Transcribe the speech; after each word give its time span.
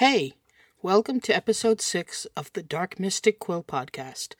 Hey, 0.00 0.32
welcome 0.80 1.20
to 1.20 1.36
episode 1.36 1.82
6 1.82 2.26
of 2.34 2.50
the 2.54 2.62
Dark 2.62 2.98
Mystic 2.98 3.38
Quill 3.38 3.62
podcast. 3.62 4.32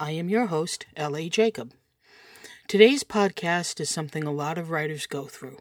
I 0.00 0.12
am 0.12 0.30
your 0.30 0.46
host, 0.46 0.86
L.A. 0.96 1.28
Jacob. 1.28 1.74
Today's 2.66 3.04
podcast 3.04 3.78
is 3.78 3.90
something 3.90 4.24
a 4.24 4.32
lot 4.32 4.56
of 4.56 4.70
writers 4.70 5.06
go 5.06 5.26
through. 5.26 5.58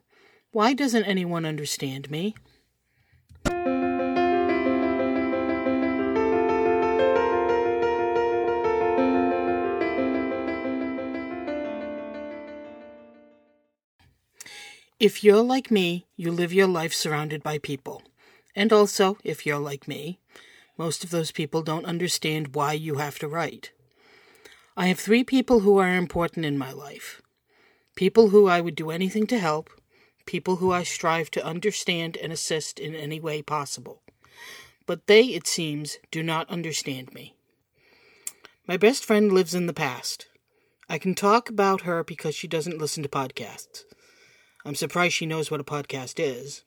Why 0.53 0.73
doesn't 0.73 1.03
anyone 1.03 1.45
understand 1.45 2.09
me? 2.09 2.33
If 14.97 15.25
you're 15.25 15.41
like 15.41 15.69
me, 15.69 16.07
you 16.15 16.31
live 16.31 16.53
your 16.53 16.67
life 16.67 16.93
surrounded 16.93 17.43
by 17.43 17.57
people. 17.57 18.01
And 18.55 18.73
also, 18.73 19.17
if 19.23 19.45
you're 19.45 19.59
like 19.59 19.87
me, 19.87 20.19
most 20.77 21.03
of 21.03 21.09
those 21.09 21.31
people 21.31 21.61
don't 21.61 21.85
understand 21.85 22.55
why 22.55 22.73
you 22.73 22.95
have 22.95 23.19
to 23.19 23.27
write. 23.27 23.71
I 24.75 24.87
have 24.87 24.99
three 24.99 25.23
people 25.23 25.61
who 25.61 25.77
are 25.77 25.95
important 25.95 26.45
in 26.45 26.57
my 26.57 26.71
life 26.71 27.21
people 27.95 28.29
who 28.29 28.47
I 28.47 28.61
would 28.61 28.75
do 28.75 28.89
anything 28.89 29.27
to 29.27 29.37
help, 29.37 29.69
people 30.25 30.55
who 30.55 30.71
I 30.71 30.83
strive 30.83 31.29
to 31.31 31.45
understand 31.45 32.17
and 32.17 32.31
assist 32.31 32.79
in 32.79 32.95
any 32.95 33.19
way 33.19 33.41
possible. 33.41 34.01
But 34.85 35.07
they, 35.07 35.25
it 35.25 35.45
seems, 35.45 35.97
do 36.09 36.23
not 36.23 36.49
understand 36.49 37.13
me. 37.13 37.35
My 38.67 38.77
best 38.77 39.05
friend 39.05 39.31
lives 39.31 39.53
in 39.53 39.67
the 39.67 39.73
past. 39.73 40.27
I 40.89 40.97
can 40.97 41.15
talk 41.15 41.49
about 41.49 41.81
her 41.81 42.03
because 42.03 42.33
she 42.33 42.47
doesn't 42.47 42.79
listen 42.79 43.03
to 43.03 43.09
podcasts. 43.09 43.83
I'm 44.65 44.75
surprised 44.75 45.13
she 45.13 45.25
knows 45.25 45.51
what 45.51 45.59
a 45.59 45.65
podcast 45.65 46.15
is. 46.17 46.63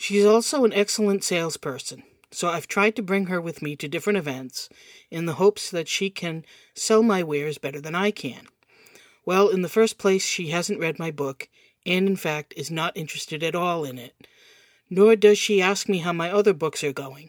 She's 0.00 0.24
also 0.24 0.64
an 0.64 0.72
excellent 0.72 1.24
salesperson, 1.24 2.04
so 2.30 2.48
I've 2.48 2.66
tried 2.66 2.96
to 2.96 3.02
bring 3.02 3.26
her 3.26 3.38
with 3.38 3.60
me 3.60 3.76
to 3.76 3.86
different 3.86 4.16
events 4.16 4.70
in 5.10 5.26
the 5.26 5.34
hopes 5.34 5.70
that 5.70 5.88
she 5.88 6.08
can 6.08 6.46
sell 6.74 7.02
my 7.02 7.22
wares 7.22 7.58
better 7.58 7.82
than 7.82 7.94
I 7.94 8.10
can. 8.10 8.46
Well, 9.26 9.50
in 9.50 9.60
the 9.60 9.68
first 9.68 9.98
place, 9.98 10.24
she 10.24 10.48
hasn't 10.48 10.80
read 10.80 10.98
my 10.98 11.10
book, 11.10 11.50
and 11.84 12.08
in 12.08 12.16
fact 12.16 12.54
is 12.56 12.70
not 12.70 12.96
interested 12.96 13.42
at 13.42 13.54
all 13.54 13.84
in 13.84 13.98
it. 13.98 14.14
Nor 14.88 15.16
does 15.16 15.36
she 15.36 15.60
ask 15.60 15.86
me 15.86 15.98
how 15.98 16.14
my 16.14 16.32
other 16.32 16.54
books 16.54 16.82
are 16.82 16.94
going. 16.94 17.28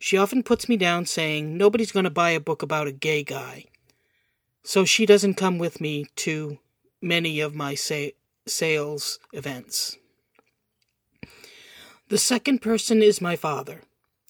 She 0.00 0.16
often 0.16 0.42
puts 0.42 0.68
me 0.68 0.76
down 0.76 1.06
saying 1.06 1.56
nobody's 1.56 1.92
going 1.92 2.04
to 2.04 2.10
buy 2.10 2.30
a 2.30 2.40
book 2.40 2.60
about 2.60 2.88
a 2.88 2.92
gay 2.92 3.22
guy. 3.22 3.66
So 4.64 4.84
she 4.84 5.06
doesn't 5.06 5.34
come 5.34 5.58
with 5.58 5.80
me 5.80 6.06
to 6.16 6.58
many 7.00 7.38
of 7.38 7.54
my 7.54 7.76
sa- 7.76 8.08
sales 8.48 9.20
events. 9.32 9.96
The 12.08 12.18
second 12.18 12.60
person 12.60 13.02
is 13.02 13.20
my 13.20 13.34
father. 13.34 13.80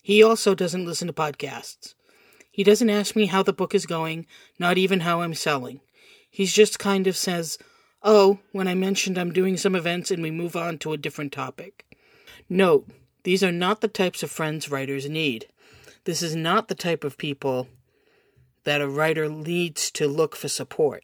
He 0.00 0.22
also 0.22 0.54
doesn't 0.54 0.84
listen 0.84 1.08
to 1.08 1.12
podcasts. 1.12 1.94
He 2.50 2.62
doesn't 2.62 2.90
ask 2.90 3.16
me 3.16 3.26
how 3.26 3.42
the 3.42 3.52
book 3.52 3.74
is 3.74 3.84
going, 3.84 4.26
not 4.60 4.78
even 4.78 5.00
how 5.00 5.22
I'm 5.22 5.34
selling. 5.34 5.80
He 6.30 6.46
just 6.46 6.78
kind 6.78 7.06
of 7.08 7.16
says, 7.16 7.58
Oh, 8.02 8.38
when 8.52 8.68
I 8.68 8.74
mentioned 8.74 9.18
I'm 9.18 9.32
doing 9.32 9.56
some 9.56 9.74
events 9.74 10.10
and 10.10 10.22
we 10.22 10.30
move 10.30 10.54
on 10.54 10.78
to 10.78 10.92
a 10.92 10.98
different 10.98 11.32
topic. 11.32 11.84
Note, 12.48 12.88
these 13.24 13.42
are 13.42 13.50
not 13.50 13.80
the 13.80 13.88
types 13.88 14.22
of 14.22 14.30
friends 14.30 14.70
writers 14.70 15.08
need. 15.08 15.48
This 16.04 16.22
is 16.22 16.36
not 16.36 16.68
the 16.68 16.74
type 16.74 17.02
of 17.02 17.18
people 17.18 17.68
that 18.64 18.82
a 18.82 18.88
writer 18.88 19.28
needs 19.28 19.90
to 19.92 20.06
look 20.06 20.36
for 20.36 20.48
support. 20.48 21.02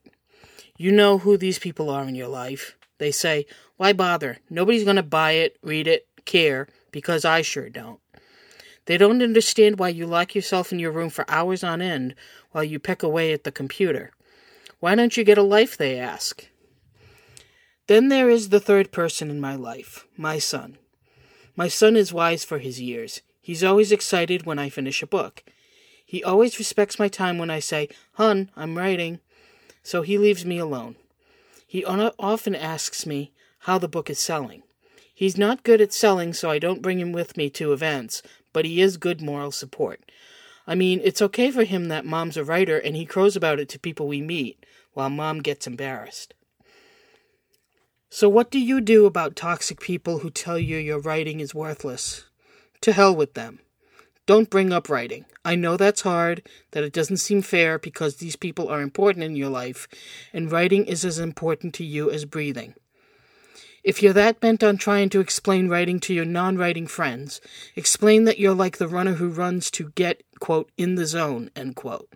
You 0.77 0.93
know 0.93 1.19
who 1.19 1.37
these 1.37 1.59
people 1.59 1.91
are 1.91 2.05
in 2.05 2.15
your 2.15 2.29
life. 2.29 2.77
They 2.99 3.11
say, 3.11 3.47
Why 3.77 3.93
bother? 3.93 4.39
Nobody's 4.51 4.85
going 4.85 4.97
to 4.97 5.03
buy 5.03 5.33
it, 5.33 5.57
read 5.63 5.87
it, 5.89 6.07
care, 6.25 6.69
because 6.91 7.25
I 7.25 7.43
sure 7.43 7.69
don't. 7.69 8.01
They 8.87 8.97
don't 8.97 9.23
understand 9.23 9.79
why 9.79 9.91
you 9.91 10.07
lock 10.07 10.35
yourself 10.35 10.73
in 10.73 10.79
your 10.79 10.91
room 10.91 11.11
for 11.11 11.25
hours 11.29 11.63
on 11.63 11.81
end 11.81 12.15
while 12.51 12.65
you 12.65 12.79
peck 12.79 13.03
away 13.03 13.33
at 13.33 13.45
the 13.45 13.53
computer. 13.53 14.13
Why 14.81 14.95
don't 14.95 15.17
you 15.17 15.25
get 15.25 15.39
a 15.39 15.43
life, 15.43 15.77
they 15.77 15.99
ask. 15.99 16.49
Then 17.87 18.09
there 18.09 18.31
is 18.31 18.49
the 18.49 18.61
third 18.61 18.93
person 18.93 19.31
in 19.31 19.41
my 19.41 19.55
life, 19.55 20.07
my 20.17 20.39
son. 20.39 20.79
My 21.57 21.69
son 21.69 21.97
is 21.97 22.13
wise 22.13 22.45
for 22.45 22.59
his 22.59 22.81
years. 22.81 23.21
He's 23.41 23.65
always 23.65 23.93
excited 23.93 24.47
when 24.47 24.59
I 24.59 24.69
finish 24.69 25.03
a 25.03 25.07
book. 25.07 25.45
He 26.07 26.25
always 26.25 26.59
respects 26.59 26.99
my 26.99 27.09
time 27.09 27.39
when 27.39 27.51
I 27.51 27.59
say, 27.59 27.89
Hun, 28.15 28.51
I'm 28.57 28.79
writing. 28.79 29.21
So 29.83 30.03
he 30.03 30.19
leaves 30.19 30.45
me 30.45 30.59
alone. 30.59 30.97
He 31.67 31.85
often 31.85 32.55
asks 32.55 33.07
me 33.07 33.33
how 33.61 33.79
the 33.79 33.89
book 33.89 34.11
is 34.11 34.19
selling. 34.19 34.63
He's 35.21 35.37
not 35.37 35.65
good 35.65 35.83
at 35.83 35.93
selling, 35.93 36.33
so 36.33 36.49
I 36.49 36.59
don't 36.59 36.81
bring 36.81 36.99
him 36.99 37.13
with 37.13 37.37
me 37.37 37.51
to 37.51 37.75
events, 37.75 38.23
but 38.55 38.65
he 38.65 38.81
is 38.81 38.97
good 38.97 39.21
moral 39.21 39.51
support. 39.51 40.01
I 40.67 40.75
mean, 40.75 40.99
it's 41.05 41.21
okay 41.21 41.51
for 41.51 41.65
him 41.65 41.89
that 41.89 42.07
mom's 42.07 42.39
a 42.39 42.43
writer 42.43 42.79
and 42.79 42.97
he 42.97 43.05
crows 43.05 43.37
about 43.37 43.61
it 43.61 43.69
to 43.69 43.79
people 43.79 44.09
we 44.09 44.23
meet, 44.23 44.65
while 44.95 45.11
mom 45.11 45.41
gets 45.41 45.67
embarrassed. 45.67 46.33
So, 48.09 48.31
what 48.31 48.51
do 48.51 48.59
you 48.59 48.81
do 48.81 49.05
about 49.05 49.37
toxic 49.37 49.79
people 49.79 50.21
who 50.21 50.31
tell 50.31 50.59
you 50.59 50.79
your 50.79 50.99
writing 50.99 51.41
is 51.41 51.55
worthless? 51.55 52.25
To 52.81 52.93
hell 52.95 53.15
with 53.15 53.35
them. 53.35 53.61
Don't 54.25 54.49
bring 54.49 54.73
up 54.73 54.89
writing. 54.89 55.27
I 55.45 55.55
know 55.55 55.77
that's 55.77 56.01
hard, 56.01 56.49
that 56.71 56.83
it 56.83 56.95
doesn't 56.95 57.19
seem 57.19 57.43
fair 57.43 57.79
because 57.79 58.17
these 58.17 58.37
people 58.37 58.71
are 58.71 58.81
important 58.81 59.25
in 59.25 59.37
your 59.37 59.51
life, 59.51 59.87
and 60.33 60.51
writing 60.51 60.87
is 60.87 61.05
as 61.05 61.19
important 61.19 61.75
to 61.75 61.85
you 61.85 62.11
as 62.11 62.25
breathing. 62.25 62.73
If 63.83 64.03
you're 64.03 64.13
that 64.13 64.41
bent 64.41 64.63
on 64.63 64.77
trying 64.77 65.09
to 65.11 65.21
explain 65.21 65.69
writing 65.69 66.01
to 66.01 66.15
your 66.15 66.25
non 66.25 66.59
writing 66.59 66.87
friends, 66.87 67.41
explain 67.75 68.25
that 68.25 68.39
you're 68.39 68.55
like 68.55 68.77
the 68.77 68.89
runner 68.89 69.15
who 69.15 69.31
runs 69.31 69.71
to 69.73 69.91
get, 69.91 70.23
quote, 70.39 70.71
in 70.77 70.97
the 70.97 71.07
zone, 71.07 71.51
end 71.57 71.77
quote. 71.77 72.13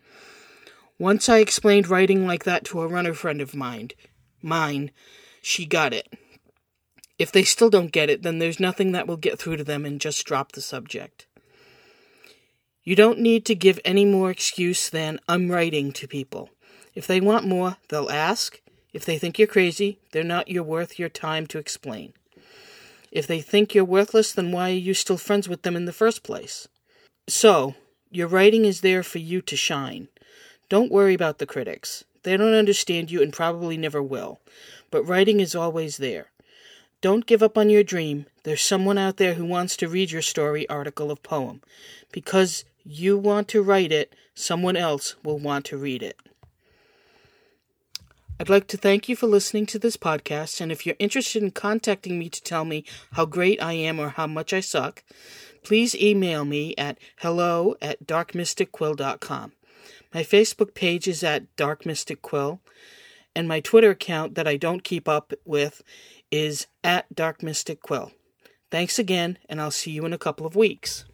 Once 0.99 1.29
I 1.29 1.39
explained 1.39 1.89
writing 1.89 2.27
like 2.27 2.45
that 2.45 2.65
to 2.67 2.83
a 2.83 2.89
runner 2.89 3.15
friend 3.15 3.41
of 3.41 3.55
mine, 3.55 3.91
mine, 4.43 4.91
she 5.43 5.67
got 5.67 5.93
it. 5.93 6.13
If 7.19 7.33
they 7.33 7.45
still 7.45 7.71
don't 7.71 7.93
get 7.93 8.11
it, 8.11 8.23
then 8.23 8.39
there's 8.39 8.61
nothing 8.61 8.93
that 8.93 9.07
will 9.07 9.17
get 9.17 9.39
through 9.39 9.57
to 9.57 9.65
them 9.65 9.85
and 9.85 10.01
just 10.01 10.25
drop 10.27 10.53
the 10.53 10.61
subject. 10.61 11.27
You 12.83 12.95
don't 12.95 13.21
need 13.21 13.47
to 13.47 13.55
give 13.55 13.81
any 13.85 14.05
more 14.05 14.31
excuse 14.31 14.91
than 14.91 15.19
I'm 15.27 15.51
writing 15.51 15.93
to 15.93 16.07
people. 16.07 16.51
If 16.95 17.07
they 17.07 17.21
want 17.21 17.47
more, 17.47 17.79
they'll 17.89 18.11
ask. 18.11 18.61
If 18.95 19.05
they 19.05 19.19
think 19.19 19.39
you're 19.39 19.49
crazy, 19.49 19.99
they're 20.13 20.25
not 20.25 20.49
you're 20.49 20.63
worth 20.63 21.01
your 21.01 21.09
time 21.09 21.47
to 21.49 21.59
explain. 21.59 22.13
If 23.11 23.27
they 23.27 23.41
think 23.41 23.75
you're 23.75 23.85
worthless, 23.85 24.33
then 24.33 24.53
why 24.53 24.71
are 24.71 24.75
you 24.75 24.95
still 24.95 25.19
friends 25.19 25.49
with 25.49 25.63
them 25.63 25.75
in 25.75 25.85
the 25.85 25.93
first 25.93 26.23
place? 26.23 26.69
So, 27.27 27.75
your 28.11 28.29
writing 28.29 28.65
is 28.65 28.81
there 28.81 29.03
for 29.03 29.19
you 29.19 29.43
to 29.43 29.57
shine. 29.57 30.09
Don't 30.69 30.93
worry 30.93 31.13
about 31.13 31.39
the 31.39 31.47
critics. 31.47 32.05
They 32.23 32.37
don't 32.37 32.55
understand 32.55 33.11
you 33.11 33.21
and 33.21 33.33
probably 33.33 33.77
never 33.77 34.03
will. 34.03 34.41
But 34.93 35.03
writing 35.03 35.41
is 35.41 35.57
always 35.57 35.97
there. 35.97 36.31
Don't 37.01 37.27
give 37.27 37.43
up 37.43 37.59
on 37.59 37.71
your 37.71 37.83
dream. 37.83 38.27
There's 38.45 38.63
someone 38.63 38.97
out 38.97 39.17
there 39.17 39.35
who 39.35 39.45
wants 39.45 39.77
to 39.79 39.89
read 39.89 40.13
your 40.13 40.23
story, 40.23 40.69
article, 40.69 41.11
of 41.11 41.23
poem. 41.23 41.63
Because 42.13 42.65
you 42.85 43.19
want 43.19 43.49
to 43.49 43.63
write 43.63 43.91
it, 43.91 44.15
someone 44.35 44.77
else 44.77 45.17
will 45.25 45.39
want 45.39 45.65
to 45.67 45.77
read 45.77 46.03
it. 46.03 46.17
I'd 48.41 48.49
like 48.49 48.67
to 48.69 48.77
thank 48.77 49.09
you 49.09 49.15
for 49.15 49.29
listening 49.29 49.65
to 49.67 49.79
this 49.79 49.97
podcast, 49.97 50.61
and 50.61 50.73
if 50.73 50.85
you're 50.85 50.97
interested 50.99 51.41
in 51.41 51.53
contacting 51.53 52.19
me 52.19 52.29
to 52.31 52.43
tell 52.43 52.65
me 52.65 52.85
how 53.13 53.27
great 53.27 53.63
I 53.63 53.75
am 53.75 54.01
or 54.01 54.09
how 54.09 54.27
much 54.27 54.53
I 54.53 54.59
suck, 54.59 55.05
please 55.63 55.95
email 55.95 56.45
me 56.45 56.75
at 56.77 56.99
hello 57.19 57.77
at 57.81 58.05
darkmysticquill.com. 58.07 59.53
My 60.13 60.23
Facebook 60.25 60.75
page 60.75 61.07
is 61.07 61.23
at 61.23 61.55
Dark 61.55 61.87
Mystic 61.87 62.23
Quill, 62.23 62.61
and 63.37 63.47
my 63.47 63.61
Twitter 63.61 63.91
account 63.91 64.35
that 64.35 64.49
I 64.49 64.57
don't 64.57 64.83
keep 64.83 65.07
up 65.09 65.33
with 65.45 65.83
is 66.33 66.67
at 66.83 67.15
Dark 67.15 67.41
Mystic 67.41 67.83
Quill. 67.83 68.11
Thanks 68.69 68.99
again, 68.99 69.39
and 69.49 69.61
I'll 69.61 69.71
see 69.71 69.93
you 69.93 70.05
in 70.07 70.13
a 70.13 70.19
couple 70.19 70.45
of 70.45 70.57
weeks. 70.57 71.05